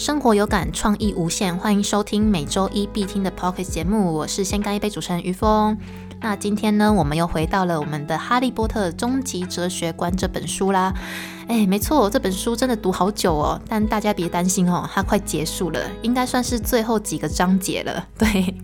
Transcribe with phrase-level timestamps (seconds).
[0.00, 4.14] 生活有感，创意无限，欢迎收听每周一必听的 Pocket 节目。
[4.14, 5.76] 我是先干一杯主持人于峰。
[6.22, 10.94] 那今天呢，我们又回到了我们的《哈利波特终极哲学观》这本书啦。
[11.48, 13.60] 哎，没错，这本书真的读好久哦。
[13.68, 18.06] 但大家别担心哦，它快结束了，应该算是最后几个章节了。
[18.16, 18.54] 对。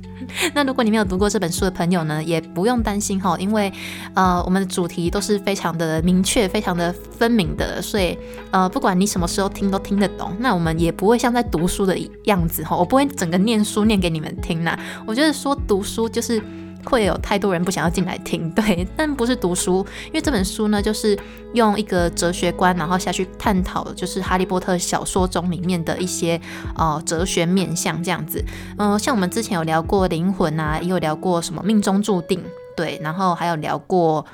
[0.55, 3.73] 那如果你没有读过这本书的朋友呢，也不用担心哈，因为
[4.15, 8.17] 呃，我们的主题都是非常的明确、非常的分明的，所以
[8.51, 10.33] 呃，不管你什么时候听都听得懂。
[10.39, 14.79] 那我们也不会像在读书的样子哈，我不会整个念书念给你们听呐。
[15.07, 16.43] 我觉得说读书就是。
[16.89, 21.19] 会有太多人不想要进来听，对， 但不是读书，因为这本书呢，就是
[21.53, 26.41] 用一个哲学观，然后下去探讨，就是哈利波特小说中里面的一些
[26.77, 28.45] 呃哲学面向这样子。
[28.79, 32.43] 嗯，像我们之前有聊过灵魂啊，也有聊过什么命中注定，
[32.77, 34.25] 对，然后还有聊过。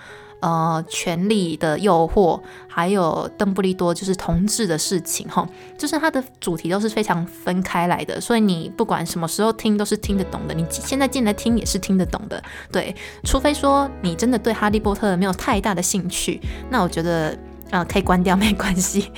[0.43, 5.49] 呃，权力的诱惑，还有邓布利多就是同志的事情，哈，
[5.79, 10.53] 就是它的主题都是非常分开来的，所以你不管什么时候听都是听得懂的。
[10.53, 17.39] 你现在进来听也是听得懂的，对，除非说你真的对哈利波特没有太大的兴趣，那我觉得
[17.71, 19.13] 啊可以关掉没关系。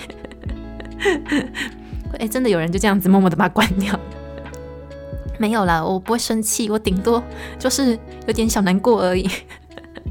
[2.20, 3.98] 哎，真的有人就这样子默默的把它关掉？
[5.38, 7.24] 没有啦，我不会生气，我顶多
[7.58, 9.26] 就是有点小难过而已。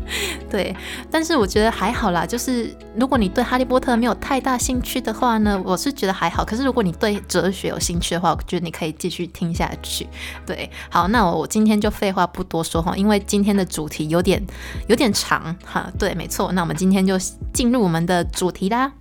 [0.50, 0.76] 对，
[1.10, 2.26] 但是我觉得还好啦。
[2.26, 6.44] 就是如果你对哈利波特没有太大兴趣的话呢，我是觉得还好。
[6.44, 10.08] 可是如果你对哲学有兴趣的话，我觉得你可以继续听下去。
[10.46, 14.44] 对，好，那我今天就废话不多说哈，因为今天的主题有点
[14.88, 15.92] 有点长哈。
[15.98, 17.18] 对，没错，那我们今天就
[17.54, 18.92] 进入我们的主题啦。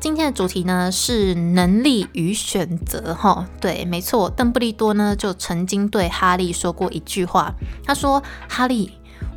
[0.00, 3.46] 今天的主题呢是能力与选择哈。
[3.60, 7.54] 对，没错，邓布利多呢就曾经对哈利说过一句话，
[7.84, 8.90] 他说：“哈利。”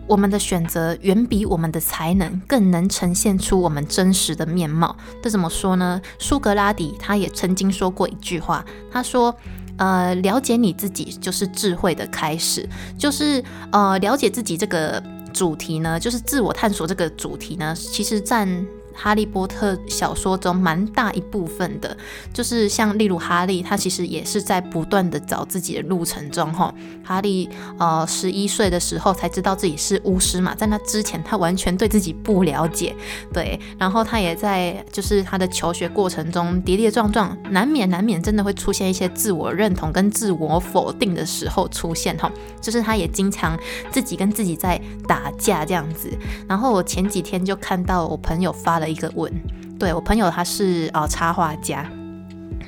[0.08, 4.96] 我们的选择远比我们的才能更能呈现出我们真实的面貌。
[5.22, 6.02] 这怎么说呢？
[6.20, 9.34] 苏格拉底他也曾经说过一句话，他说
[9.78, 15.02] ：“呃，了解你自己就是智慧的开始。”就是呃，了解自己这个
[15.34, 18.66] 主题呢，就是自我探索这个主题呢，其实占。
[18.94, 21.98] 哈利波特小说中蛮大一部分的，
[22.32, 26.74] 就是像例如哈利，他其实也是在不断的找自己的路程中哈。
[27.04, 27.50] 哈利
[27.80, 32.96] 呃十一岁的时候才知道自己是巫师嘛，在那之前他完全对自己不了解，
[33.34, 33.60] 对。
[33.78, 42.32] 然后他也在就是他的求学过程中跌跌撞撞，难免难免真的会出现一些自我认同跟自我否定的时候出现哈。
[42.62, 43.60] 就是他也经常
[43.92, 46.10] 自己跟自己在打架这样子。
[46.48, 48.83] 然后我前几天就看到我朋友发了。
[48.84, 49.32] 的一个文，
[49.80, 51.90] 对我朋友他是呃插画家，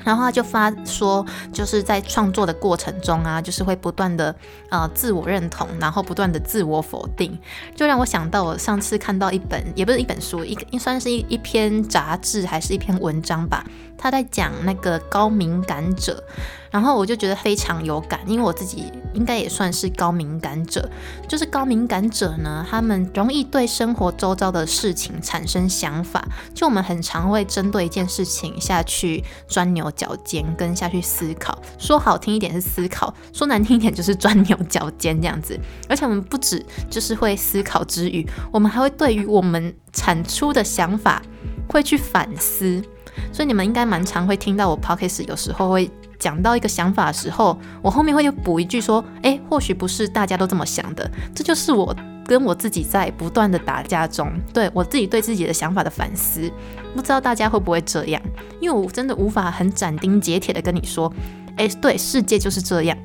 [0.02, 4.34] 然后他就发说，就是在创作的过程中啊，就是会不断的
[4.70, 7.38] 呃自我认同，然后不断的自我否定，
[7.74, 13.64] 就让我想到我上次看到一本，也不是一本书，一个算是一一篇杂志还是一篇文章吧，
[13.96, 16.22] 他在讲那个高敏感者。
[16.68, 20.86] 然后我就觉得非常有感，因为我自己应该也算是高敏感者。
[21.26, 26.22] 就是高敏感者呢，他们容易对生活周遭的事情产生想法。
[26.52, 31.56] 就我们很常会针对一件事情下去钻牛角尖，跟下去思考。
[31.78, 35.58] 说好听一点是思考，说难听一点就是钻牛角尖这样子。
[35.88, 41.22] 而且我们不止就是会思考之余，我们还会对于我们产出的想法
[41.68, 42.82] 会去反思。
[43.32, 45.90] 所以你们应该蛮常会听到我 podcast 有时候会。
[46.18, 51.94] 讲到一个想法的时候，我后面会又补一句说：“诶，或许不是大家都这么想的。”这就是我
[52.24, 56.50] 跟我自己在不断的打架中，对我自己对自己的想法的反思。
[56.94, 58.20] 不知道大家会不会这样？
[58.60, 61.12] 因为我真的无法很斩钉截铁的跟你说
[61.58, 62.96] ：“诶，对，世界就是这样。”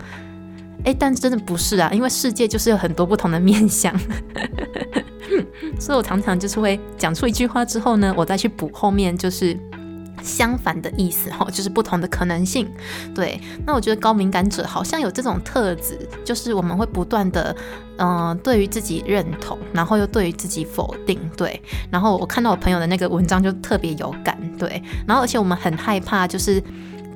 [0.85, 3.93] 诶， 但真的不是啊，因为世界就是有很多不同的面相。
[5.77, 9.59] 所以我常常就是会讲出一句话之后呢，我再去补后面就是。
[10.23, 12.69] 相反的意思哈，就是不同的可能性。
[13.13, 17.55] 对，那我觉得高敏感者好像有这种特质，就是我们会不断的，
[17.97, 21.19] 嗯，对于自己认同，然后又对于自己否定。
[21.35, 21.61] 对，
[21.91, 24.37] 然后我看到我朋友的那个文章就特别有感。
[24.57, 26.63] 对，然后而且我们很害怕，就是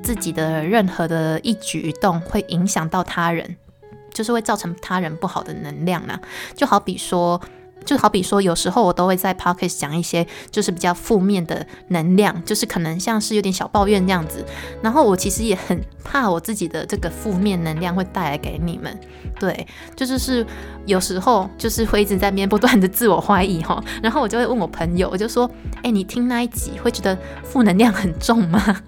[0.01, 3.55] 自己的任何的一举一动会影响到他人，
[4.13, 6.19] 就是会造成他人不好的能量啊。
[6.55, 7.41] 就好比说。
[7.85, 14.43] 就好比说，有时候我都会在 podcast 讲一些就是比较负面的能量，就是可能像是有点小抱怨这样子。
[14.81, 18.99] 然后我其实也很怕我自己的这个负面能量会带来给你们。
[19.39, 20.45] 对，就是是
[20.85, 23.83] 有时候就是会一直在边不断的自我怀疑哈。
[24.01, 25.49] 然后我就会问我朋友，我就说
[25.83, 28.81] ：“哎，你听那一集会觉得负能量很重吗？”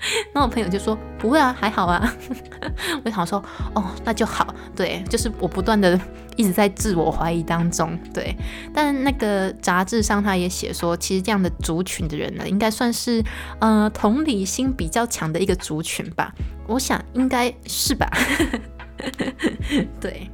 [0.32, 2.14] 那我朋友就说：“不会啊，还好啊。
[3.04, 3.42] ”我想说
[3.74, 6.00] ：“哦，那就好。”对，就是我不断的。
[6.36, 7.98] 一直在自我怀疑当中。
[8.14, 8.32] 对，
[8.72, 13.20] 但那个杂志上他也写说，其实这样的族群的人呢，应该算是
[13.58, 16.32] 呃同理心比较强的一个族群吧。
[16.68, 18.08] 我想应该是吧。
[20.00, 20.30] 对。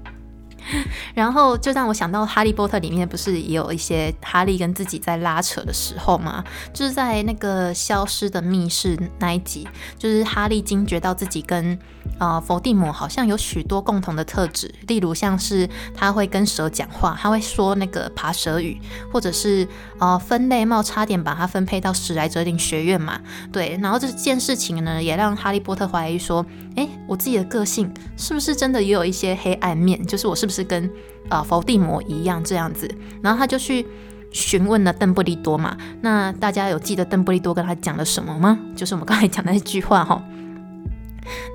[1.14, 6.44] 然后就让我想到《哈利波特》里面不是也有一些哈利跟自己在拉扯的时候吗？
[6.72, 9.66] 就是在那个消失的密室那一集，
[9.98, 11.78] 就是哈利惊觉到自己跟
[12.18, 18.80] 呃伏地魔好像有许多共同的特质，例如像是他会跟蛇讲话，他会说那个爬蛇语，
[19.12, 19.68] 或者是
[20.00, 23.20] 呃分类帽差点把他分配到史莱哲林学院嘛。
[23.52, 30.04] 对，然后这件事情呢，也让哈利波特怀疑说，哎，我自己的个性是不是真的也有一些黑暗面？
[30.04, 30.64] 就是我是不是？
[30.64, 30.90] 跟
[31.28, 32.90] 啊伏地魔一样这样子，
[33.20, 33.86] 然后他就去
[34.32, 35.76] 询问了邓布利多嘛。
[36.00, 38.58] 那大家有记得邓布利多跟他讲了什么吗？
[38.74, 40.24] 就是我们刚才讲的那句话哈。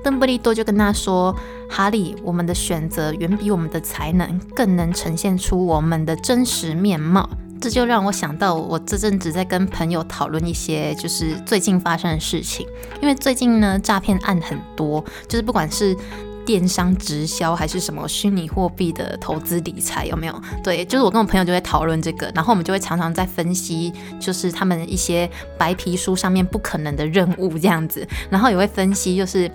[0.02, 1.34] 邓布利多就跟他说
[1.68, 7.28] ：“哈利，我们的选择远比我们的才能更能呈现出我们的真实面貌。”
[7.60, 12.66] 这就让我想到，我这阵子在跟朋友讨论一些就是最近发生的事情，
[13.02, 15.96] 因为最近呢诈骗案很多，就是不管是。
[16.50, 20.42] 电商直销还是什么虚拟货币的投资理财有没有？
[20.64, 29.48] 对，就是我跟我朋友就会讨论这个，然后我们就会常常在分析，就是他们一些白皮书上面不可能的任务这样子，然后也会分析就是。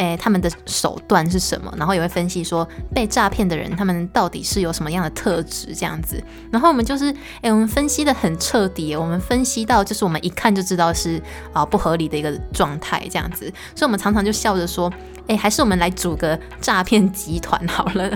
[0.00, 1.70] 诶，他们的手段是什么？
[1.76, 6.22] 然后也会分析说被诈骗的人他们到底是有什么样的特质这样子。
[6.50, 13.52] 然后我们就是诶，我们分析的很彻底，我们分析到就是我们一看就知道是啊不合理的一个状态这样子。
[13.76, 14.90] 所以，我们常常就笑着说，
[15.26, 18.10] 诶，还是我们来组个诈骗集团好了。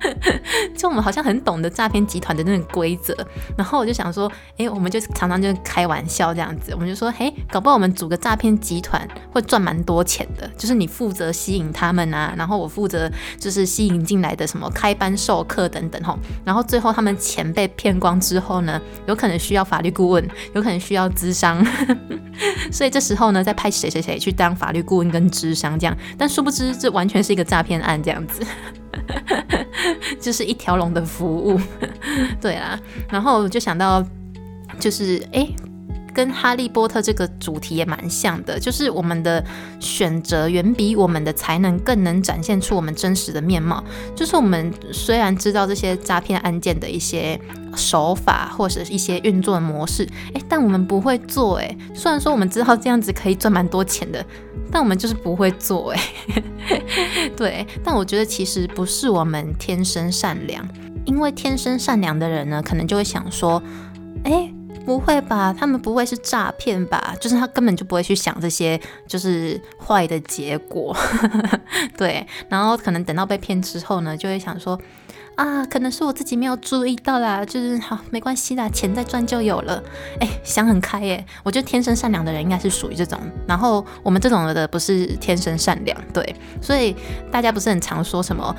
[0.76, 3.14] 就我们好像很懂得诈骗集团的那种规则，
[3.56, 21.64] 然后我就想说，哎，我们就常常就开玩笑这样子，我们就说，嘿，搞不好我们组个诈骗集团会赚蛮多钱的，就是你负责吸引他们啊，然后我负责就是吸引进来的什么开班授课等等吼，然后最后他们钱被骗光之后呢，有可能需要法律顾问，有可能需要咨商，
[22.72, 28.42] 所以这时候呢，再派谁谁谁去当法律顾问跟咨商这样，但殊不知这完全是一个诈骗案这样子。
[30.20, 31.60] 就是一条龙的服务，
[32.40, 32.78] 对啊，
[33.10, 34.04] 然后就想到，
[34.78, 35.48] 就是哎，
[36.18, 39.44] 跟哈利波特这个主题也蛮像的，就是我们的
[39.78, 43.84] 选择远比我们的才能更能展现出我们真实的面貌。
[44.16, 47.40] 就是我们虽然知道这些诈骗案件的一些
[47.76, 51.58] 手法或者一些运作模式，哎，但我们不会做。
[51.58, 54.26] 哎，虽然说我们知道这样子可以赚蛮多钱的。
[54.72, 56.02] 但我们就是不会做哎，
[57.36, 57.64] 对。
[57.84, 60.66] 但我觉得其实不是我们天生善良，
[61.04, 63.62] 因为天生善良的人呢，可能就会想说，
[64.24, 64.52] 哎，
[64.88, 65.52] 不会吧？
[65.52, 67.14] 他们不会是诈骗吧？
[67.20, 70.96] 就是他根本就不会去想这些就是坏的结果，
[71.98, 72.26] 对。
[72.48, 74.80] 然后可能等到被骗之后呢，就会想说。
[75.36, 79.80] 啊，可能是我自己没有注意到啦，就是好没关系啦，钱再赚就有了。
[80.18, 86.96] 哎，想很开耶，我觉得天生善良的人应该是属于这种，然后我们这种的不是天生善良，对，所以
[87.30, 88.52] 大家不是很常说什么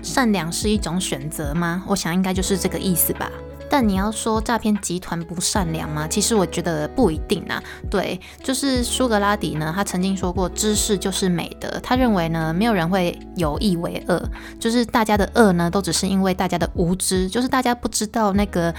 [0.00, 1.84] 善良是一种选择吗？
[1.86, 3.30] 我想应该就是这个意思吧。
[3.68, 6.06] 但你要说诈骗集团不善良吗？
[6.08, 7.62] 其实我觉得不一定啊。
[7.90, 11.68] 对，就是苏格拉底呢，他曾经说过，知识就是美德。
[11.82, 14.22] 他认为呢，没有人会有意为恶，
[14.60, 18.74] 就是大家的恶呢，都只是因为大家的无知，就是大家不知道那个。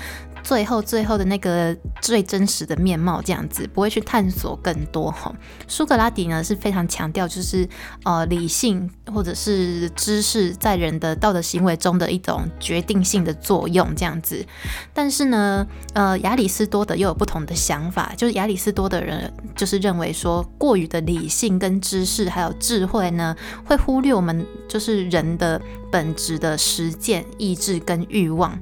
[0.45, 5.35] 最后，最后的那个最真实的面貌，这样子不会去探索更多哈。
[5.67, 7.67] 苏格拉底呢是非常强调，就是
[8.03, 14.45] 呃理性或者是知识在人的道德行为中的一种决定性的作用这样子。
[14.93, 23.35] 但是呢，呃亚里士多德又有不同的想法，就是亚里士多德人就是认为说，过于的理性跟知识还有智慧呢，
[23.65, 25.59] 会忽略我们就是人的
[25.91, 28.55] 本质的实践、意志跟欲望。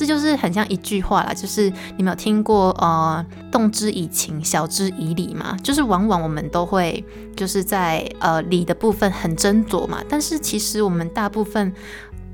[0.00, 5.54] 这就是很像一句话啦，就是你们有听过呃“动之以情，晓之以理”嘛？
[5.62, 7.04] 就是往往我们都会
[7.36, 11.70] 就是在呃理的部分很斟酌嘛，但是其实我们大部分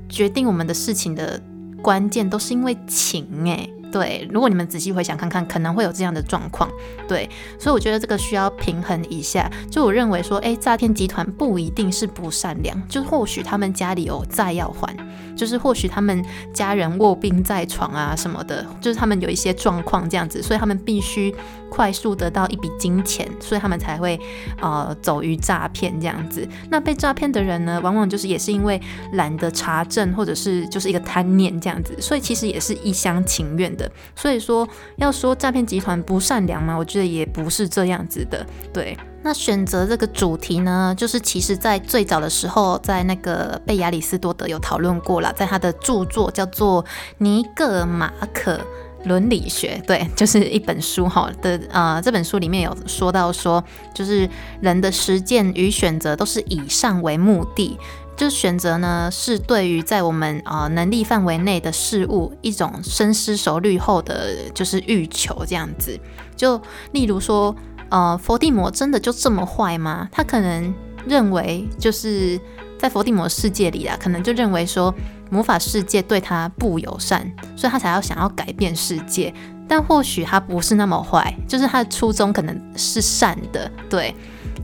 [0.07, 1.41] 决定我们的事情的
[1.81, 3.69] 关键都是因为情诶。
[3.91, 6.69] 对，如果你们仔细回想看看，可能会有这样的状况。
[7.07, 9.49] 对，所以我觉得这个需要平衡一下。
[9.71, 14.93] 就我认为说，哎，诈骗集团不一定是不善良，就或许他们家里有债要还，
[15.35, 21.33] 就是或许他们家人卧病在床啊什么的，就是他们有一些状况这样子，所以他们必须
[21.69, 24.19] 快速得到一笔金钱，所以他们才会
[24.61, 26.45] 呃走于诈骗这样子。
[26.69, 28.81] 那被诈骗的人呢，往往就是也是因为
[29.13, 33.76] 懒得查证，或者是就是一个贪念这样子，所以其实也是一厢情愿。
[33.77, 34.67] 的，所以说
[34.97, 36.75] 要说诈骗集团不善良吗？
[36.75, 38.45] 我觉得也不是这样子的。
[38.73, 46.83] 对，那选择这个主题呢，就是其实在最早的时候，在那个贝亚里斯多德有讨论过了，在他的著作叫做
[47.19, 48.59] 《尼格马可
[49.05, 54.27] 伦理学》，对，就是一本书哈的呃，这本书里面有说到说，就是
[54.59, 57.77] 人的实践与选择都是以上为目的。
[58.17, 65.97] 就选择呢，是对于在我们啊能力范围内的事物一种深思熟虑后的就是欲求这样子。
[66.35, 66.59] 就
[66.91, 67.55] 例如说，
[67.89, 70.09] 呃，伏地魔真的就这么坏吗？
[70.11, 70.73] 他可能
[71.05, 72.39] 认为就是
[72.79, 74.93] 在伏地魔世界里啊，可能就认为说
[75.29, 79.31] 魔法世界对他不友善，所以他才要想要改变世界。
[79.67, 84.15] 但或许他不是那么坏，就是他的初衷可能是善的，对。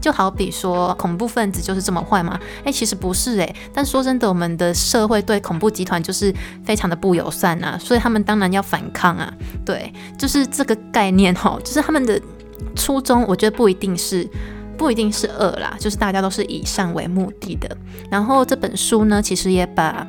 [0.01, 2.37] 就好比说，恐怖分子就是这么坏吗？
[2.65, 3.55] 哎，其实不是哎。
[3.73, 6.33] 但说真的，我们的社会对恐怖集团就是
[6.65, 9.33] 非常的不友善啊，所以他们当然要反抗啊。
[9.65, 12.19] 对，就是这个概念哈，就是他们的
[12.75, 14.29] 初衷，我觉得不一定是
[14.77, 17.77] 不一定是恶啦，就是大家都是以善为目的的。
[18.11, 20.05] 然后这本书呢，其实也把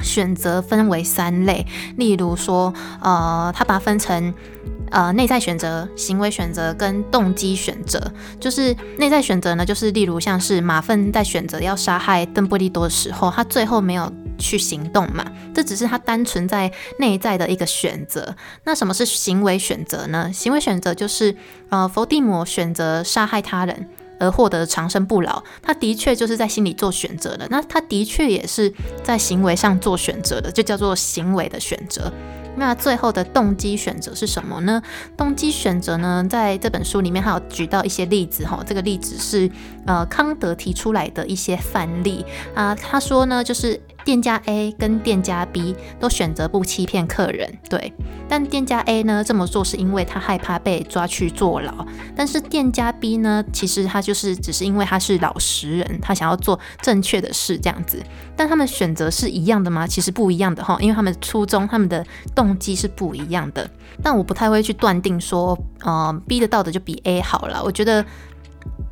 [0.00, 4.34] 选择分为三类，例如说，呃，他把它分成。
[4.90, 8.00] 呃，内在选择、行为选择跟动机选择，
[8.40, 18.34] 就是内在选择呢，就是例如像是马粪在选择要杀害邓布利多的时候，他最后没有去行动嘛，这只是他单纯在内在的一个选择。
[18.64, 20.32] 那什么是行为选择呢？
[20.32, 21.36] 行为选择就是
[21.68, 28.72] 呃，伏地魔选择杀害他人而获得长生不老，他的确就是在心里做选择的，那他的确也是
[29.02, 32.12] 在行为上做选择的，就叫做行为的选择。
[32.56, 34.82] 那最后的动机选择是什么呢？
[35.16, 38.60] 动机选择呢，在这本书里面还有举到一些例子哈。
[38.66, 39.48] 这个例子是
[39.86, 42.74] 呃康德提出来的一些范例啊。
[42.74, 47.92] 他说呢，就是店家 A 跟店家 B 都选择不欺骗客人，对。
[48.26, 51.86] 但店家 A 呢这么做是因为他害怕被抓去坐牢，
[52.16, 58.02] 但是店家 B 呢，其实他就是只是因为他是老实人，他想要做正确的事这样子。
[58.34, 59.86] 但他们选择是一样的吗？
[59.86, 62.02] 其实不一样的哈，因为他们初衷、他们的
[62.34, 63.68] 动机是不一样的。
[64.02, 67.62] 但我不太会去断定说，呃，B 的道德就比 A 好了。
[67.62, 68.02] 我觉得。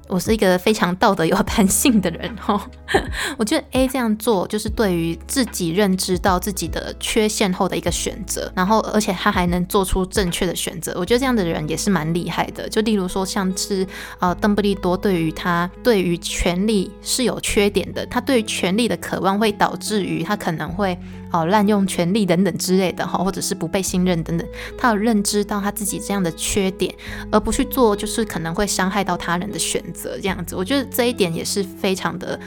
[0.08, 2.68] 我是一个非常道德有弹性的人哈，
[3.36, 12.68] 我觉得 A 这样做就是对于自己认知到自己的缺陷后的一个选择，然后而且他还能做出正确的选择，我觉得这样的人也是蛮厉害的。
[12.68, 13.86] 就例如说像是
[14.20, 20.96] 呃邓布利多对于他对于权力是有缺点的，他对权力的渴望会导致于他可能会。
[21.30, 24.46] 哦，滥用权力等等之类的哈，或者是不被信任等等，
[24.78, 26.94] 他有认知到他自己这样的缺点，
[27.30, 32.38] 而不去做就是可能会伤害到他人的选择，这样子，我觉得这一点也是非常的。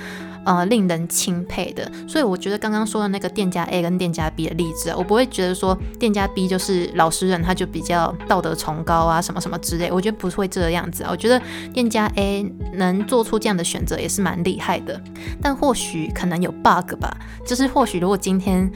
[0.49, 11.09] 呃，令人钦佩的，所以我觉得刚刚说的那个店家 A 跟店家 B 的例子啊，我不会觉得说店家 B 就是老实人，他就比较道德崇高啊，什么什么之类，我觉得不会这样子啊。
[11.11, 11.39] 我觉得
[11.71, 14.99] 店家 A 能做出这样的选择也是蛮厉害的，
[15.39, 17.15] 但或许可能有 bug 吧，
[17.45, 18.71] 就是或许如果今天，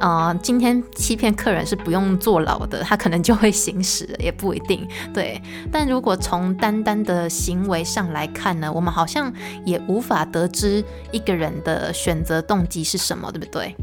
[0.00, 4.88] 呃，今天欺骗客人是不用坐牢的，他可能就会行使，也不一定。
[5.12, 5.38] 对，
[5.70, 9.30] 但如果从单单的行为上来看呢，我们好像
[9.66, 10.82] 也无法得知。
[11.18, 13.74] 一个人的选择动机是什么，对不对？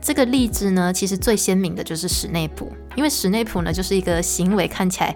[0.00, 5.14] 这个例子呢，其实最鲜明的就是史内普，因为史内普呢，就是一个行为看起来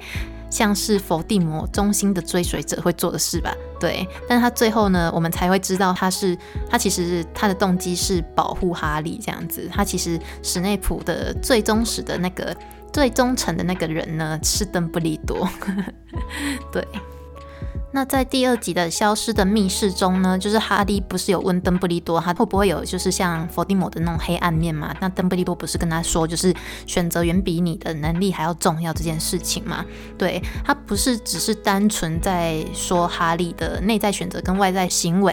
[0.51, 3.55] 像是伏地魔中心的追随者会做的事吧？
[3.81, 6.37] 对，但他最后呢，我们才会知道他是
[6.69, 9.71] 他其实他的动机是保护哈利这样子。
[9.73, 12.55] 他其实史内普的最忠实的那个
[12.93, 15.49] 最忠诚的那个人呢，是邓布利多。
[16.71, 16.87] 对。
[17.95, 24.93] 那在第二集的消失的密室中呢，就是哈利不是有问邓布利多，他会不会有就是像伏地魔的那种黑暗面嘛？
[25.01, 26.53] 那邓布利多不是跟他说，就是
[26.89, 29.85] 选择远比你的能力还要重要这件事情嘛？
[30.19, 35.33] 对他不是只是单纯在说哈利的内在选择跟外在行为，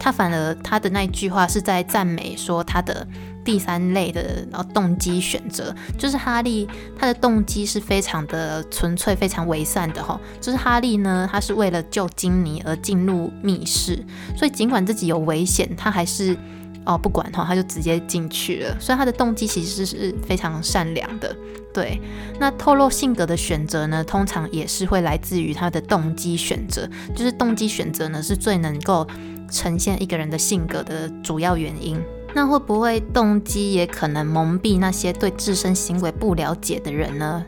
[0.00, 3.06] 他反而他的那句话是在赞美说他的。
[3.48, 10.20] 第三类的，然后动机选择，就是哈利他的动机是非常的纯粹、非常伪善的哈。
[10.38, 14.04] 就是哈利呢，他是为了救金妮而进入密室，
[14.36, 16.36] 所以尽管自己有危险，他还是
[16.84, 18.76] 哦不管哈，他就直接进去了。
[18.78, 21.34] 所以他的动机其实是非常善良的。
[21.72, 21.98] 对，
[22.38, 26.86] 那透露性格的选择呢，通常也是会来自于他的动机选择，
[27.16, 29.06] 就是动机选择呢是最能够
[29.50, 31.98] 呈现一个人的性格的主要原因。
[32.34, 37.44] 那会不会动机也可能蒙蔽那些对自身行为不了解的人呢？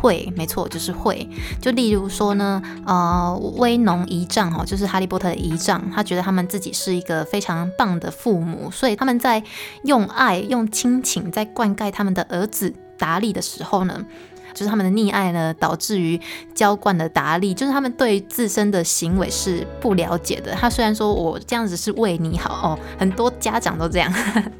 [0.00, 1.28] 会，没错，就是会。
[1.60, 9.42] 就例如说呢，呃，威农姨丈哈，就是哈利波特的姨丈，他觉得他们自己是一个非常棒的父母，所以他们在
[9.84, 14.06] 用爱、用亲情在灌溉他们的儿子达利的时候呢。
[14.54, 16.20] 就是他们的溺爱呢，导致于
[16.54, 20.52] 浇灌的达利，就是他们对自身的行为是不了解的。
[20.52, 24.12] 他虽然说我这样子是为你好哦，很多家长都这样，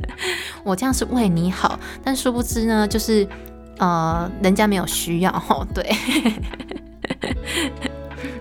[0.65, 3.27] 我这样是为你好，但殊不知呢，就是
[3.79, 5.91] 呃，人家没有需要哦，对。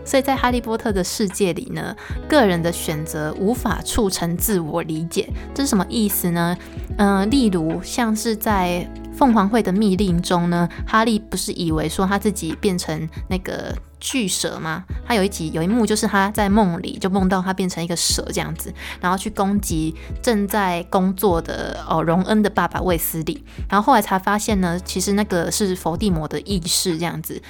[0.05, 1.95] 所以在哈利波特的世界里呢，
[2.27, 6.57] 个人的选择无法促成自我理解，这是什么意思呢？
[6.97, 14.85] 嗯，例如像是在凤凰会的密令中呢，哈利不是以为说他自己变成那个巨蛇吗？
[15.05, 27.41] 他有一集有一幕就是他在梦里就梦到他变成一个蛇这样子，然后去攻击正在工作的哦荣恩的爸爸卫斯理，然后后来才发现呢，其实那个是伏地魔的意识这样子。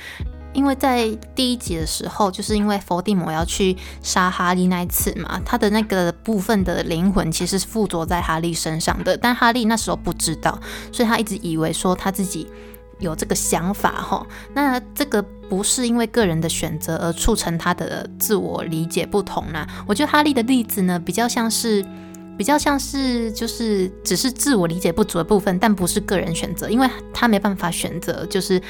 [0.60, 10.60] 因为在第一集的时候，就是因为伏地魔要去杀哈利那一次嘛，他的那个部分的灵魂其实是附着在哈利身上的，但哈利那时候不知道，
[10.92, 12.46] 所以他一直以为说他自己
[13.00, 14.28] 有这个想法哈。
[14.54, 19.66] 那这个不是因为个人的选择而促成他的自我理解不同啦。
[19.88, 21.86] 我觉得哈利的例子呢，比较像是。
[22.39, 28.62] 比较像是就是只是自我理解不足的部分，但不是个人选择，因为他没办法选择，就是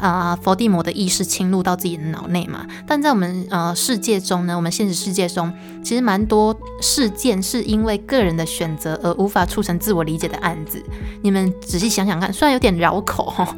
[0.00, 2.66] 啊，佛地魔的意识侵入到自己的脑内嘛。
[2.86, 5.52] 但在我们呃世界中呢，我们现实世界中，
[5.84, 10.82] 其实蛮多事件是因为个人的选择而无法促成自我理解的案子。
[11.20, 13.54] 你们仔细想想看，虽然有点绕口哈。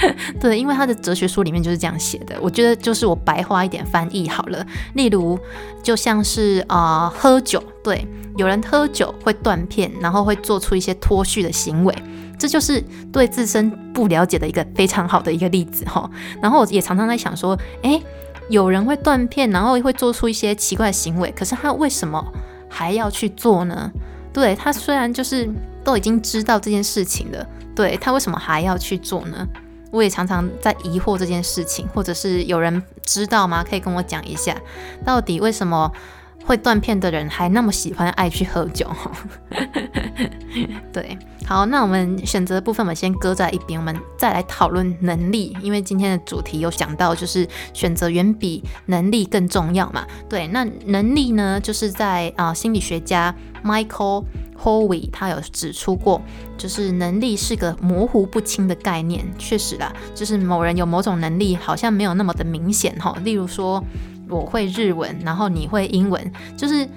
[0.40, 2.36] 对，因为他的哲学书里面就是这样写的。
[2.40, 4.64] 我觉得就是我白话一点翻译好了。
[4.94, 5.38] 例如，
[5.82, 8.06] 就像是啊，喝酒，对，
[8.36, 11.94] 有人喝酒会断片，然后会做出一些脱序的行为，
[12.38, 16.10] 这就是对自身不了解的一个非常好的一个例子哈。
[16.42, 18.02] 然后我也常常在想说，诶，
[18.48, 22.24] 有人会断片，然后会做出一些奇怪的行为，可是他为什么
[22.68, 23.90] 还要去做呢？
[24.32, 25.48] 对他虽然就是
[25.84, 27.46] 都已经知道这件事情了。
[27.74, 29.46] 对他为什么还要去做呢？
[29.90, 33.62] 我也常常在疑惑这件事情，或者是有人知道吗？
[33.62, 34.56] 可以跟我讲一下，
[35.04, 35.92] 到底为什么
[36.44, 38.88] 会断片的人还那么喜欢爱去喝酒？
[40.92, 50.06] 对，好，那我们选择的部分我们先搁在一边，我们再来讨论能力，因为今天的主题有讲到，就是选择远比能力更重要嘛。
[50.28, 54.24] 对，那能力呢，就是在啊心理学家 Michael。
[54.56, 56.22] Howie 他有指出过，
[56.56, 59.26] 就是能力是个模糊不清的概念。
[59.36, 63.14] 确实啦，就是某人有某种能力，好像没有那么的明显哈。
[63.24, 63.82] 例如说，
[64.38, 66.88] 我会日文，然后你会英文，就是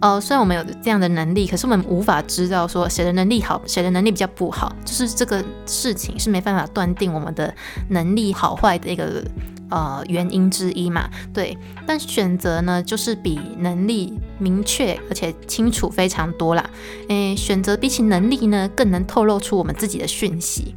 [0.00, 4.74] 呃，虽然我们有这样的能力，可是我们无法知道说谁的能力好，谁的能力比较不好。
[4.84, 7.54] 就是这个事情是没办法断定我们的
[7.88, 9.22] 能力好坏的一个。
[9.68, 16.70] 呃，原因之一嘛，对，但选择呢，就是比能力明确而且清楚非常多啦。
[17.08, 20.72] 诶，选择比起能力呢，更能透露出我们自己的讯息。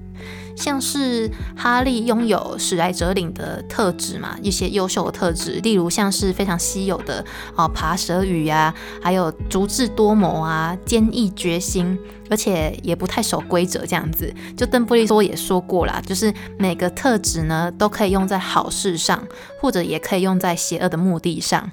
[0.60, 7.24] 像是哈利拥有史莱哲林的特质嘛，一些优秀的特质，例如像是非常稀有的
[7.56, 11.98] 啊爬蛇语呀，还有足智多谋啊，坚毅决心，
[12.30, 14.34] 而且也不太守规则这样子。
[14.58, 19.26] 就邓布利多也说过啦，就是每个特质呢都可以用在好事上，
[19.62, 21.72] 或者也可以用在邪恶的目的上。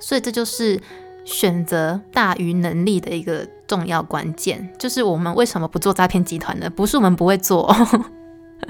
[0.00, 0.80] 所以这就是
[1.26, 3.46] 选择大于能力的一个。
[3.68, 6.68] 重要关键就是我们为什么不做诈骗集团呢？
[6.68, 7.72] 不是我们不会做，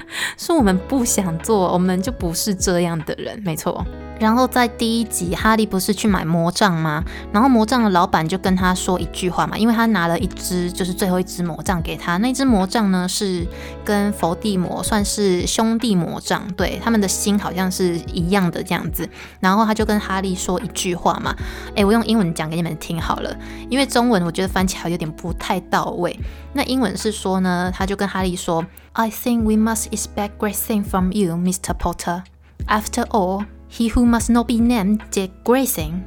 [0.37, 3.85] 是我们不想做，我们就不是这样的人，没错。
[4.19, 7.01] 然后在第一集，哈利不是去买魔杖吗？
[7.31, 12.17] 然后魔杖的老板就跟他说一句话嘛，因为他拿了一支，就是最后一支魔杖给他。
[12.17, 13.47] 那支魔杖呢，是
[13.85, 19.09] 跟伏地魔算是兄弟魔杖，对，他们的心好像是一样的这样子。
[19.39, 21.33] 然后他就跟哈利说一句话嘛，
[21.75, 23.33] 诶，我用英文讲给你们听好了，
[23.69, 26.19] 因为中文我觉得翻起来有点不太到位。
[26.51, 28.65] 那英文是说呢，他就跟哈利说
[28.99, 31.73] ，I think we must expect great things from you, Mr.
[31.73, 32.23] Potter.
[32.67, 33.45] After all.
[33.71, 36.01] He who must not be named did great thing.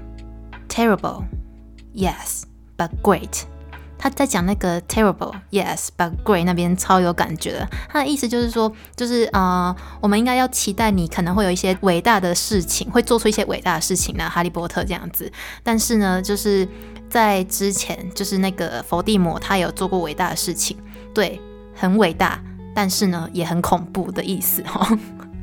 [0.69, 1.23] Terrible,
[1.95, 2.43] yes,
[2.77, 3.45] but great.
[3.97, 7.71] 他在讲那个 terrible, yes, but great 那边超有感觉的。
[7.89, 15.31] 他的意思就是说，就是呃，我们应该要期待你可能会有一些伟大的事情，会做出一些伟大的事情呢，哈利波特这样子。
[15.63, 16.67] 但是呢，就是
[17.09, 20.77] 在之前，就是那个伏地魔他有做过伟大的事情，
[21.15, 21.41] 对，
[21.77, 22.43] 很伟大，
[22.75, 24.87] 但是呢，也很恐怖的意思哈。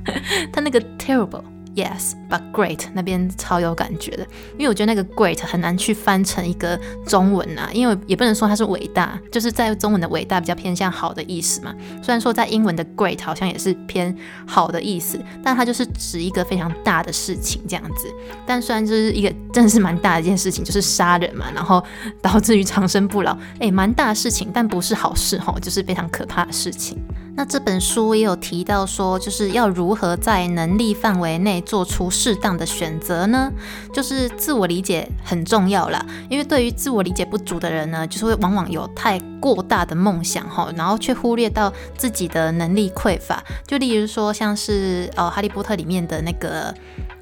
[0.52, 1.44] 他那个 terrible。
[1.80, 11.74] Yes, but great 那边超有感觉的，因为我觉得那个 great 很难去翻成一个中文啊，因为也不能说它是伟大，就是在中文的伟大比较偏向好的意思嘛。
[12.04, 14.14] 虽然说在英文的 great 好像也是偏
[14.46, 18.14] 好的意思，但它就是指一个非常大的事情这样子。
[18.46, 21.82] 但虽然就是一个真的是蛮大的一件事情，就是杀人嘛，然后
[22.22, 27.02] 导致于长生不老，哎，蛮大的事情，但不是好事哈，就是非常可怕的事情。
[27.40, 33.50] 那这本书也有提到说，就是要如何在能力范围内做出适当的选择呢？
[33.94, 43.44] 就是自我理解很重要啦，因为对于自我理解不足的人呢，就是会往往有太过大的梦想哈，然后却忽略到自己的能力匮乏。
[43.66, 46.74] 就例如说，像是呃《哈利波特》里面的那个。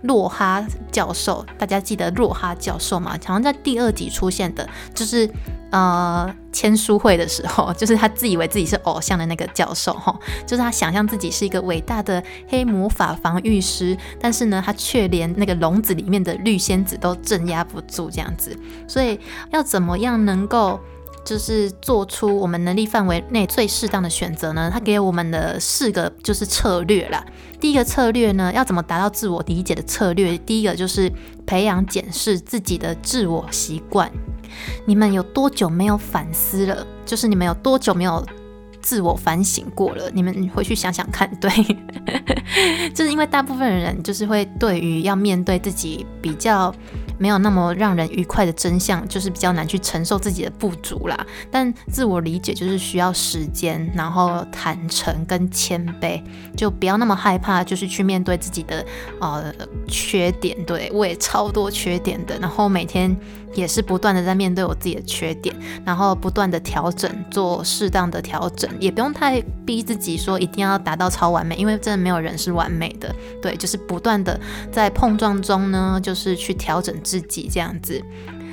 [0.04, 3.18] 洛哈教授，大家记得洛哈教授吗？
[3.26, 5.28] 好像在第二集出现的，就是
[5.72, 18.56] 呃签书会的时候， 就是他自以为自己是偶像的那个教授哈，就是他想象自己是一个伟大的黑魔法防御师，但是呢，他却连那个笼子里面的绿仙子都镇压不住这样子，
[18.88, 20.80] 所以要怎么样能够？
[21.28, 24.70] 就是做出我们能力范围内最适当的选择呢？
[24.72, 27.22] 他给我们的四个就是策略啦。
[27.60, 30.38] 第一个策略呢，要怎么达到自我理解的策略？
[30.38, 31.12] 第一个就是
[31.46, 34.10] 培养检视自己的自我习惯。
[34.86, 36.88] 你们有多久没有反思了？
[37.06, 38.26] 就是你们有多久没有
[38.82, 40.10] 自我反省过了？
[40.14, 41.30] 你们回去想想看。
[41.42, 41.52] 对，
[42.96, 46.74] 就是因为大部分人就是会对于要面对自己比较。
[47.18, 51.26] 没有那么让人愉快的真相，就是比较难去承受自己的不足啦。
[51.50, 56.22] 但自我理解就是需要时间，然后坦诚跟谦卑，
[56.56, 58.86] 就不要那么害怕，就是去面对自己的
[59.20, 59.54] 呃
[59.88, 60.58] 缺点。
[60.66, 63.16] 对我也超多缺点的，然后每天
[63.58, 73.14] 也是不断的在面对我自己的缺点，然后不断的调整，做适当的调整，也不用太逼自己说一定要达到超完美，因为真的没有人是完美的。
[73.42, 74.40] 对，就是不断的
[74.72, 76.96] 在碰撞中呢，就是去调整。
[77.08, 78.04] 自己这样子，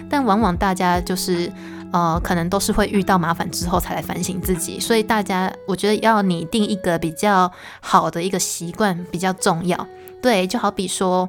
[0.09, 1.53] 但往往大家就是
[1.93, 9.87] 呃，可能都是会遇到麻烦之后才来反省自己，所以大家我觉得要拟定一个比较好的一个习惯比较重要。
[10.23, 11.29] 对，就好比说，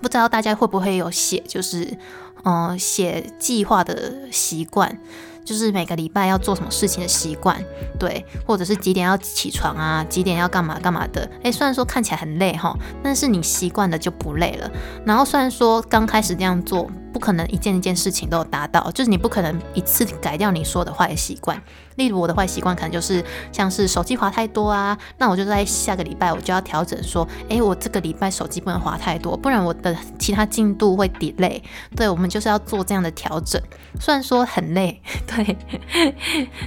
[0.00, 1.96] 不知道大家会不会有写，就是
[2.44, 4.98] 嗯，写计划的习惯。
[5.44, 7.62] 就是每个礼拜要做什么事情的习惯，
[7.98, 11.28] 对，或者是几点要起床啊，几点要干嘛干嘛的。
[11.42, 14.70] 诶，虽然说看起来很累哈，但是你习惯了就不累了。
[15.04, 16.90] 然后虽然说刚开始这样做。
[17.14, 21.62] 不可能一件一件事情都达到，就是你不可能一次改掉你说的坏习惯。
[21.94, 31.62] 例如我的坏习惯可能就是像是手机滑太多啊，那我就在下个礼拜我就要调整说，诶，我这个礼拜手机不能滑太多，不然我的其他进度会累。
[31.94, 33.62] 对，我们就是要做这样的调整。
[34.00, 35.56] 虽然说很累， 对，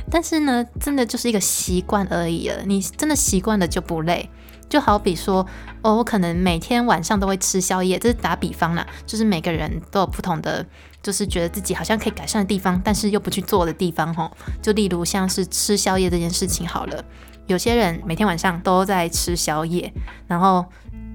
[0.10, 2.63] 但是呢，真的就是一个习惯而已了。
[2.65, 4.29] 你真的习惯了就不累。
[4.69, 5.45] 就好比说，
[5.82, 10.65] 哦，我可能每天晚上都会吃宵夜，这是打比方啦，就是每个人都有不同的，
[11.01, 14.30] 就是觉得自己好像可以改善的地方，但是又不去做的地方，吼。
[14.62, 17.03] 就例如像是吃宵夜这件事情好了，
[17.45, 19.93] 有些人每天晚上都在吃宵夜，
[20.27, 20.65] 然后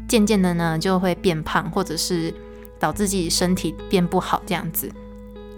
[0.09, 2.35] 渐渐的呢就会变胖，或者是
[2.81, 4.91] 导致自己身体变不好这样子。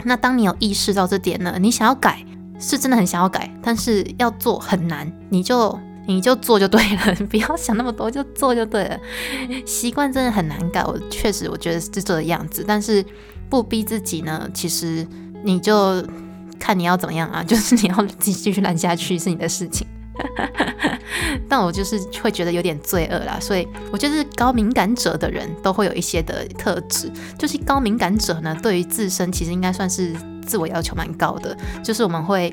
[0.02, 2.26] 那当你有意识到这点呢，你想要改，
[2.59, 5.78] 是真的很想要改，但是要做很难，你就。
[6.07, 8.99] 你就做就对了， 不要想那么多，就做就对了。
[9.64, 13.05] 习惯真的很难改，我确实我觉得是这个样子，但是
[13.49, 15.07] 不逼自己呢，其实
[15.43, 16.05] 你就
[16.59, 19.87] 看你要怎么样啊， 就是你要继续烂下去是你的事情。
[21.49, 30.14] 但我就是会觉得有点罪恶啦，所以我觉得高敏感者的人都会有一些的特质，就是高敏感者呢，对于自身其实应该算是
[30.47, 32.53] 自我要求蛮高的，就是我们会。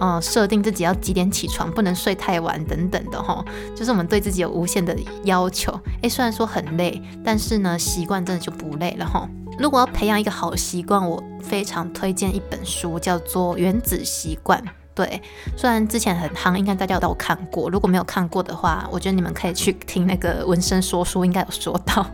[0.00, 5.72] 嗯，设定自己要几点起床，不能睡太晚等等的哈，就是我们对自己有无限的要求。
[6.02, 9.28] 诶，虽然说很累，但是呢，习惯真的就不累了哈。
[9.58, 14.60] 如果要培养一个好习惯，我非常推荐一本书，叫做《原子习惯》。
[14.94, 15.20] 对，
[15.56, 17.70] 虽然之前很夯，应该大家都有看过。
[17.70, 22.06] 如果没有看过的话，我觉得你们可以去听那个纹身说书，应该有说到，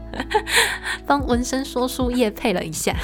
[1.07, 2.97] 帮纹身说书夜配了一下。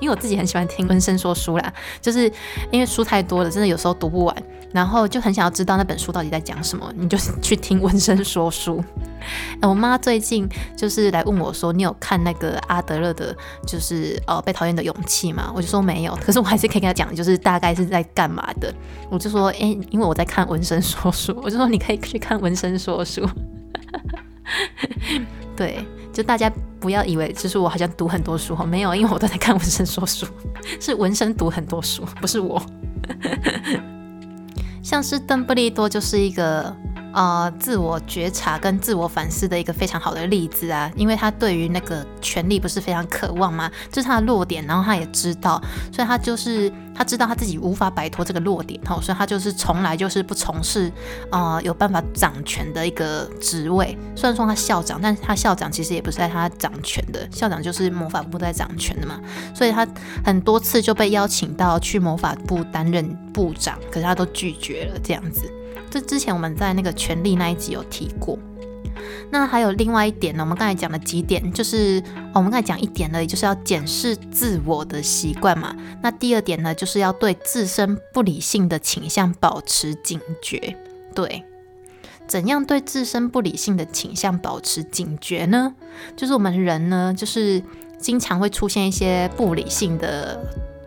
[0.00, 2.30] 因为我自己很喜欢听温生说书啦，就是
[2.70, 4.36] 因为书太多了，真的有时候读不完，
[4.72, 8.82] 然后就很想要知道那本书到底在讲什么，你就去听温生说书。
[9.62, 18.72] 我妈最近就是来问我说：“你有看那个阿德勒的，就是呃被讨厌的勇气吗？”我就说没有，可是我还是可以跟她讲，就是大概是在干嘛的。
[19.10, 21.34] 我就说：“诶，因为我在看纹身说书。
[21.42, 23.28] ”我就说：“你可以去看纹身说书。”
[25.56, 30.26] 对，就大家不要以为就是我好像读很多书哈，没有，因为我都在看纹身说书，
[30.80, 32.60] 是纹身读很多书，不是我。
[34.82, 36.74] 像是邓布利多就是一个。
[37.16, 43.72] 呃，自我觉察跟自我反思的一个非常好的例子啊，因为他对于那个权力不是非常渴望吗？
[43.90, 45.58] 这是他的弱点，然后他也知道，
[45.90, 50.92] 所以他就是他知道他自己无法摆脱这个弱点，吼，所以他就是从来就是不从事
[51.32, 53.96] 呃有办法掌权的一个职位。
[54.14, 59.18] 虽然说他校长，但是他校长其实也不是在他掌权的，校长就是魔法部在掌权的嘛，
[59.54, 59.88] 所以他
[60.22, 65.50] 很多次就被邀请到去魔法部担任部长，可是他都拒绝了这样子。
[65.98, 68.38] 这之前我们在那个权力那一集有提过。
[69.30, 72.02] 那还有另外一点呢，我们刚才讲了几点，就是
[72.34, 75.74] 我们刚才讲一点而已，就是要检视自我的习惯嘛。
[76.02, 80.76] 那第二点呢，就是要对自身不理性的倾向保持警觉。
[81.14, 81.42] 对，
[82.28, 85.74] 怎样对自身不理性的倾向保持警觉呢？
[86.14, 87.62] 就是我们人呢，就是
[87.98, 90.40] 经常会出现一些不理性的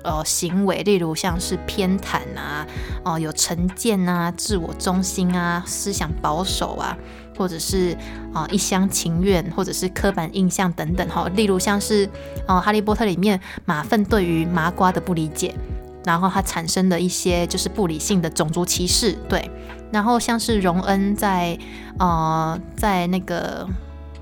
[0.10, 2.66] 呃行为，例如像是偏袒啊，
[3.04, 6.98] 哦有成见啊，自我中心啊，思想保守啊。
[7.38, 7.98] 或者是
[8.34, 12.06] 啊一厢情愿，或者是刻板印象等等哈，例如像是
[12.50, 15.56] 哦哈利波特里面马粪对于麻瓜的不理解，
[16.04, 19.50] 然后他产生的一些就是不理性的种族歧视，对，
[19.90, 21.58] 然后像是荣恩在
[21.98, 23.66] 呃在那个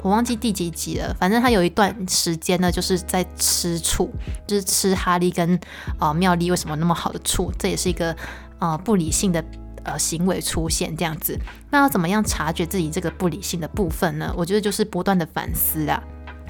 [0.01, 4.09] 我忘记第几集了，反正他有一段时间呢就是在吃醋，
[4.45, 5.59] 就是吃哈利跟
[5.99, 8.15] 呃妙丽为什么那么好的醋，这也是一个
[8.59, 9.43] 呃不理性的。
[9.83, 14.33] 呃，行为出现这样子，那要怎么样察觉自己这个不理性的部分呢？
[14.35, 16.03] 我觉得就是不断的反思啊，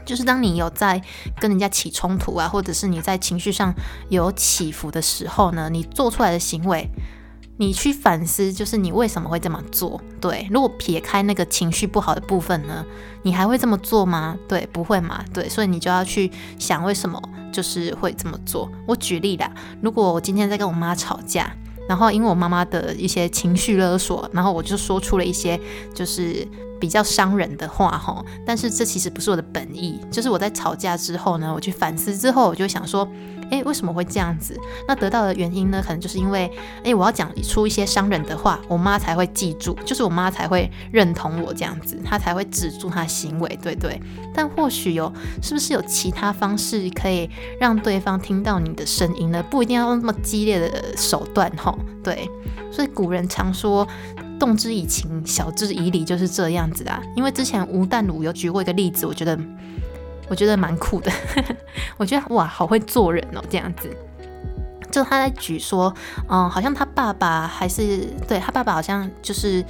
[0.04, 1.00] 就是当你有在
[1.40, 3.72] 跟人家起冲突啊，或者是你在情绪上
[4.10, 6.90] 有起伏的时候呢，你做出来的行为，
[7.58, 10.00] 你去反思，就是你为什么会这么做？
[10.22, 12.86] 对，如果撇开那个情绪不好的部分呢，
[13.24, 14.38] 你还会这么做吗？
[14.48, 15.24] 对，不会嘛？
[15.34, 18.72] 对，所以你就要去想为什么就是会这么做。
[18.88, 21.52] 我举例啦，如果我今天在跟我妈吵架。
[21.89, 25.58] 然后因为我妈妈的一些情绪勒索，然后我就说出了一些
[25.96, 26.46] 就是
[26.82, 28.22] 比较伤人的话哈。
[28.46, 33.08] 但是这其实不是我的本意，就是我在吵架之后呢，我去反思之后，我就想说。
[33.52, 34.60] 诶，为什么会这样子？
[34.88, 35.82] 那得到的原因呢？
[35.82, 36.52] 可能就是因为，
[36.84, 44.02] 诶，我要讲出一些伤人的话，我妈才会记住，就是我妈才会认同我这样子，她才会止住她行为，对对。
[44.34, 47.30] 但或许有，是不是有其他方式可以
[47.60, 49.42] 让对方听到你的声音呢？
[49.50, 52.30] 不一定要用那么激烈的手段，吼，对。
[52.72, 53.88] 所以古人常说，
[54.38, 57.02] 动之以情，晓之以理，就是这样子啊。
[57.16, 59.40] 因为之前吴淡如有举过一个例子，我觉得。
[60.30, 61.12] 我觉得蛮酷的，
[61.98, 63.90] 我觉得哇，好会做人哦，这样子。
[64.90, 65.94] 就他在举说，
[66.30, 69.63] 嗯，好像他爸爸还是对他爸爸好像就是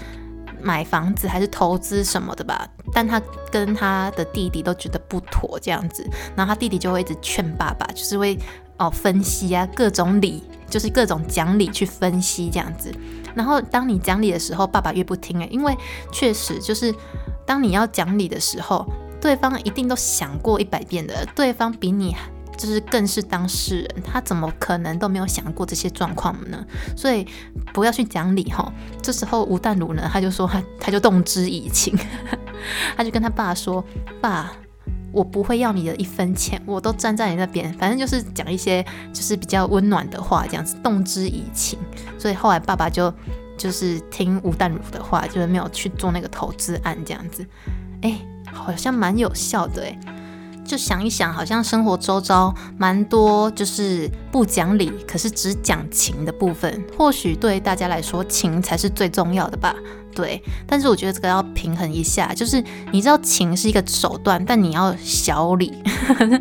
[0.61, 8.37] 买房子还是投资什么的吧，但他跟他的弟弟都觉得不妥这样子，然后他弟弟就会一直劝爸爸，就是会
[8.77, 12.93] 哦分析啊各种理，就是各种讲理去分析这样子。
[13.35, 15.75] 然后当你讲理的时候，爸爸越不听哎，因为
[16.11, 16.93] 确实就是
[17.45, 18.87] 当你要讲理的时候。
[19.27, 22.15] 对方一定都想过一百遍的，对方比你
[22.57, 26.65] 就是更是当事人，他怎么可能都没有想过这些状况呢？
[26.95, 27.27] 所以
[27.73, 28.71] 不要去讲理哈。
[29.01, 31.93] 这时候吴淡如呢，他就说他他就动之以情，
[32.95, 33.83] 他就跟他爸说
[34.21, 34.53] ：“爸，
[35.11, 41.77] 我不会要你的一分钱，我都站在你那边。”反正就是讲一些就是比较温暖的话，这样子动之以情。
[42.17, 43.13] 所以后来爸爸就
[43.57, 47.45] 就是听吴淡如的话，就是没有去做那个投资案这样子。
[48.03, 48.17] 哎。
[48.63, 49.97] 好像蛮有效的诶，
[50.65, 59.75] 就想一想，好像生活周遭蛮多就是不讲理，可是只讲情的部分，或许对大家来说情才是最重要的吧。
[60.13, 65.73] 对，但是我觉得这个要平衡一下，就是你知道情是一个手段，但你要小理。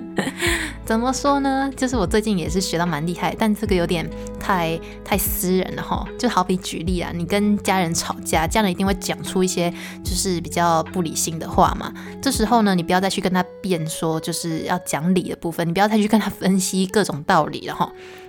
[0.86, 1.70] 怎么说呢？
[1.76, 6.06] 就是我最近也是学到蛮厉害，但这个有点太太私人了哈。
[6.18, 9.70] 就好比举例啊，你跟家人吵架，家人一定会讲出一些
[10.04, 11.92] 就是比较不理性的话嘛。
[12.22, 17.85] 这时候呢，你不要再去跟他辩说，就是要讲理的部分，你不要再去跟他分析各种道理了哈。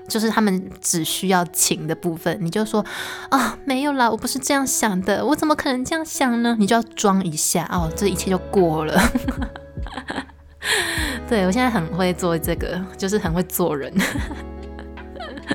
[0.08, 2.86] 就是他们只需要情的部分，你就说
[3.30, 6.56] 啊，没有啦，我不是这样想的，我怎么可能这样想呢？
[6.58, 9.00] 你就要装一下哦，这一切就过了。
[11.28, 13.94] 对我现在很会做这个，就是很会做人。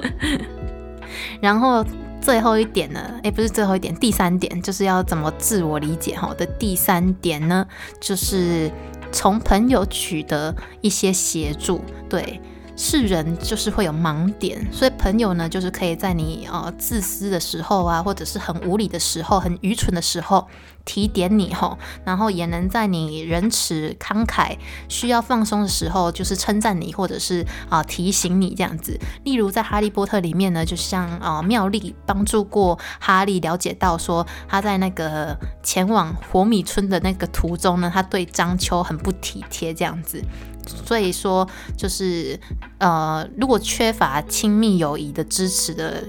[1.41, 1.85] 然后
[2.21, 7.67] 最后一点呢，诶，不是最后一点，第三点就是要怎么自我理解哈的第三点呢，
[8.01, 8.71] 就是
[9.11, 12.41] 从朋友取得一些协助，对。
[12.77, 20.49] 是人就是会有盲点，所以朋友呢，就是可以在你呃自私的时候啊，或者是很无理的时候、很愚蠢的时候
[20.85, 24.57] 提点你吼，然后也能在你仁慈慷慨、
[24.89, 28.99] 需要放松的时候，就是称赞你，或者是啊提醒你这样子。
[29.23, 40.23] 例如在《哈利波特》里面呢，就像啊妙丽帮助过哈利了解到说他在那个前往火米村的那个途中呢，他对张秋很不体贴这样子。
[40.67, 42.39] 所以说，就是
[42.79, 46.05] 呃，如果缺乏亲密友谊的支持的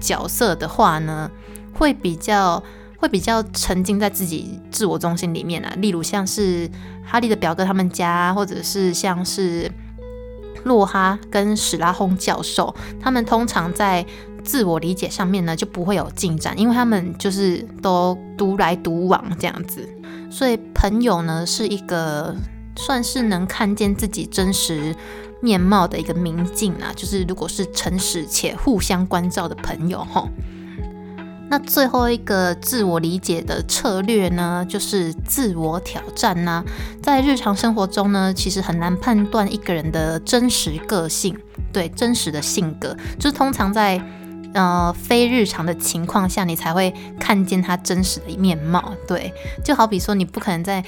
[0.00, 1.30] 角色的话呢，
[1.74, 2.62] 会比较
[2.98, 5.72] 会比较沉浸在自己自我中心里面啊。
[5.78, 6.70] 例如像是
[7.04, 9.70] 哈利的表哥他们家，或者是像是
[10.64, 14.06] 洛哈跟史拉轰教授，他们通常在。
[14.44, 19.86] 自我理解上面呢就不会有进展，因为他们就是都独来独往这样子。
[20.30, 22.34] 所以朋友呢是一个
[22.78, 24.94] 算是能看见自己真实
[25.42, 30.28] 面貌的一个明镜啊，就是如果是诚实且互相关照的朋友哈。
[31.50, 36.62] 那最后一个自我理解的策略呢，就是自我挑战呢。
[37.02, 41.34] 在日常生活中呢，其实很难判断一个人的真实个性，
[41.72, 43.98] 对真实的性格，就是通常在
[44.54, 48.92] 呃非日常的情况下，你才会看见他真实的面貌。
[49.06, 49.32] 对，
[49.64, 50.82] 就好比说，你不可能在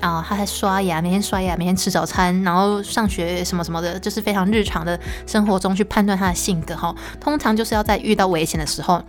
[0.00, 6.94] 啊他在刷牙，每天刷牙，每天吃早餐，然后上学什么什么的，就是非常日常的生活中去判断他的性格哈。
[7.20, 9.02] 通常就是要在遇到危险的时候。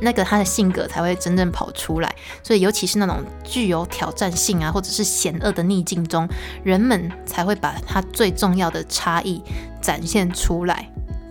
[0.00, 6.28] 那个他的性格才会真正跑出来，所以尤其是那种具有挑战性啊，或者是险恶的逆境中，
[6.62, 9.42] 人们才会把他最重要的差异
[9.82, 10.88] 展现出来。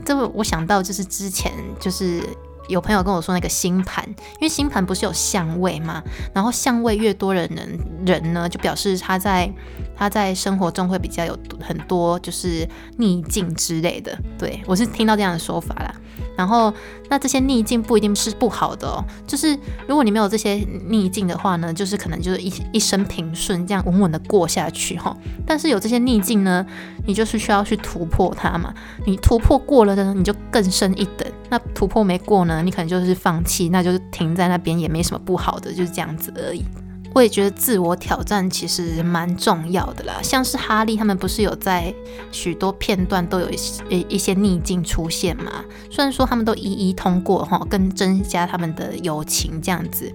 [0.09, 2.19] 这我想到就是之前就是
[2.67, 6.01] 有朋友跟我说那个星盘，因为星盘不是有相位嘛，
[6.33, 9.53] 然后相位越多的人人呢，就表示他在
[9.95, 12.67] 他在生活中会比较有很多就是
[12.97, 14.17] 逆境之类的。
[14.35, 15.93] 对我是听到这样的说法啦。
[16.36, 16.73] 然后，
[17.10, 19.03] 那这些逆境不一定是不好的哦。
[19.27, 20.55] 就是如果你没有这些
[20.88, 25.15] 逆境的话呢，就是可能就是一一生平顺，这样稳稳的过下去哈。
[25.45, 26.65] 但是有这些逆境呢，
[27.05, 28.73] 你就是需要去突破它嘛。
[29.05, 31.27] 你突破过了呢，你就更深一等。
[31.49, 36.63] 那突破没过呢，你可能就是放弃，那就是停在那边也没什么不好的，就是这样子而已。
[37.13, 41.93] 我也觉得自我挑战其实蛮重要的啦，像是哈利他们不是有在
[42.31, 45.65] 许多片段都有一些一些逆境出现嘛？
[45.89, 50.13] 虽然说他们都一一通过哈，更增加他们的友情这样子，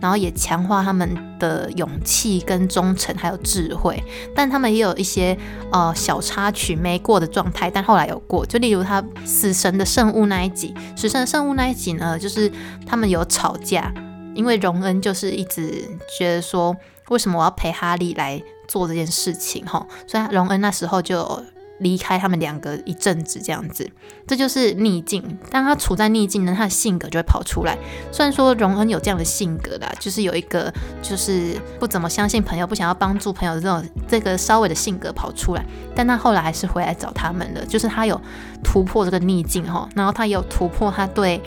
[0.00, 4.02] 然后也强化他们的勇气跟忠诚还有智慧，
[4.34, 5.36] 但他们也有一些
[5.72, 12.50] 呃小插曲没过的状态，但后来有过，就例如他死神的圣物那一集，死神的圣物那一集呢，就是
[12.86, 13.92] 他们有吵架。
[14.36, 16.76] 因为荣恩就是一直觉得说，
[17.08, 19.64] 为什么我要陪哈利来做这件事情？
[19.64, 21.42] 哈，虽然荣恩那时候就
[21.78, 23.90] 离开他们两个一阵子，这样子，
[24.26, 25.38] 这就是逆境。
[25.50, 27.76] 当他处在逆境呢，他的性格就会跑出来。
[28.10, 38.20] 虽然说荣恩有这样的性格啦，就是有一个就是不怎么相信朋友、不想要帮助朋友这种这个稍微的性格跑出来，但他后来还是回来找他们的，就是他有
[38.62, 41.40] 突破这个逆境哈，然后他也有突破他对。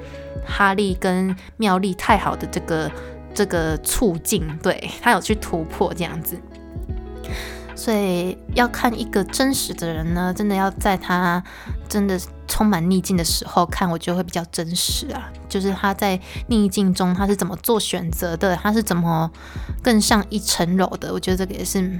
[0.51, 2.91] 哈利跟妙丽太好的这个
[3.35, 6.35] 这个促进，对他有去突破这样子，
[7.79, 11.41] 所以要看一个真实的人呢，真的要在他
[11.87, 15.31] 真的充满逆境的时候看，我觉得会比较真实啊。
[15.47, 19.31] 就是他在逆境中他是怎么做选择的，他是怎么
[19.81, 21.99] 更上一层楼的，我觉得这个也是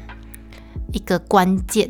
[0.92, 1.90] 一个关键。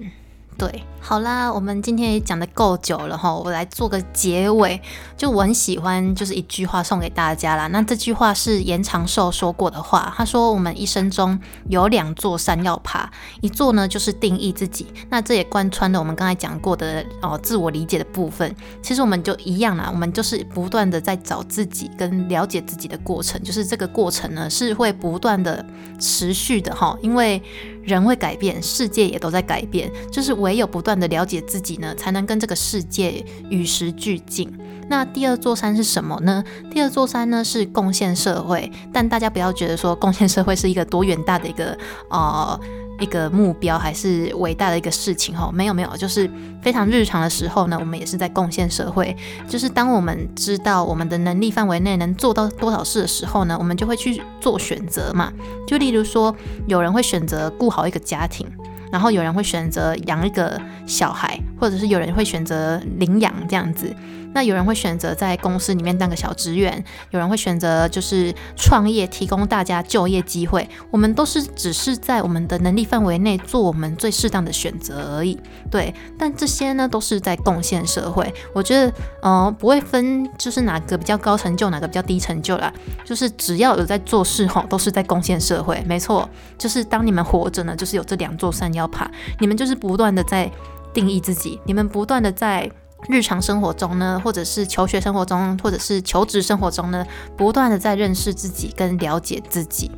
[0.59, 4.79] 对，好啦，我们今天也讲的够久了哈，我来做个结尾。
[5.15, 7.67] 就我很喜欢，就是一句话送给大家啦。
[7.67, 14.87] 那这句话是严长寿说过的话，他说：“我们一生中有两座山要爬，一座呢就是定义自己。
[15.09, 18.53] 那这也贯穿了我们刚才讲过的哦，自我理解的部分。
[18.81, 25.65] 其实我们就一样啦，我们就是不断的在找自己跟了解自己的过程，就是这个过程呢是会不断的
[25.97, 27.41] 持续的哈，因为。”
[27.81, 34.51] 人会改变，世界也都在改变，就是我唯有不断的了解自己呢，才能跟这个世界与时俱进。
[34.89, 36.43] 那第二座山是什么呢？
[36.71, 41.77] 第二座山呢是贡献社会，但大家不要觉得说贡献社会是一个多远大的一个
[42.09, 42.59] 呃。
[43.01, 45.49] 一个目标还是伟大的一个事情哈？
[45.53, 46.29] 没有没有，就是
[46.61, 49.15] 非常日常的时候呢，我们也是在贡献社会。
[49.47, 55.31] 就是当我们知道我们的能力范围内能做到多少事的时候呢，我们就会去做选择嘛。
[55.65, 56.35] 就例如说，
[56.67, 58.45] 有人会选择顾好一个家庭，
[58.91, 63.93] 然后有人会选择养一个小孩，或者是有人会选择领养这样子。
[64.33, 70.67] 那有人会选择在公司里面当个小职员，有人会选择就是创业，提供大家就业机会。
[70.91, 75.37] 我们都是只是在我们的能力范围内做我们最适当的选择而已。
[75.69, 78.33] 对，但这些呢都是在贡献社会。
[78.53, 82.71] 我觉得，呃，不会分就是哪个比较高成就，哪个比较低成就啦。
[83.03, 85.83] 就是只要有在做事吼，都是在贡献社会。
[85.87, 89.09] 没错，就是当你们活着呢，就是有这两座山要爬。
[89.39, 90.49] 你们就是不断的在
[90.93, 92.69] 定义自己，你们不断的在。
[93.07, 97.05] 日常生活中呢，或者是求学生活中，或者是求职生活中呢，
[97.37, 99.91] 不断的在认识自己跟了解自己。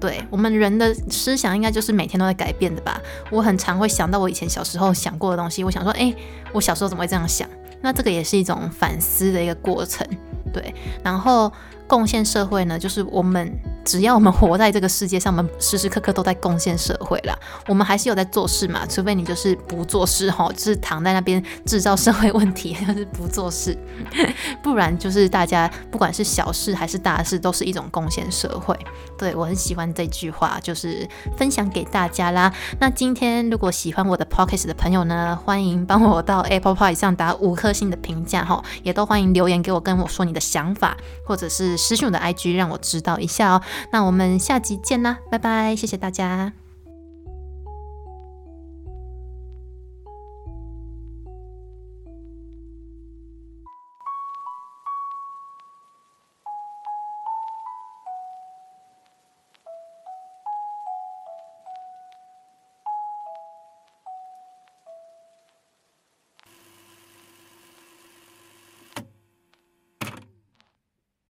[0.00, 3.00] 对我们人的思想，应该就是每天都在改变的吧？
[3.30, 6.14] 我很常会想到我以前小时候想过的东西，我想说，诶，
[6.52, 7.48] 我小时候怎么会这样想？
[7.80, 10.06] 那这个也是一种反思的一个过程。
[10.52, 11.52] 对，然后
[11.86, 13.52] 贡献社会呢，就是我们。
[13.88, 17.34] 只要我们活在这个世界上，我们时时刻刻都在贡献社会啦。
[17.66, 23.74] 我们还是有在做事嘛，除非你就是不做事哈，就是躺在那边制造社会问题，就是不做事。
[24.62, 28.78] 不然就是大家不管是小事还是大事，都是一种贡献社会。
[29.16, 31.08] 对我很喜欢这句话，就是
[31.38, 32.52] 分享给大家啦。
[32.78, 43.62] 那今天如果喜欢我的 podcast 的朋友呢，欢迎帮我到 Apple Pie 上打五颗星的评价哈，也都欢迎留言给我，跟我说你的想法，或者是私信我的 IG 让我知道一下哦。
[43.90, 46.52] 那我们下集见啦，拜拜，谢谢大家。